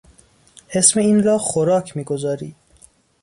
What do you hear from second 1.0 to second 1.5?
را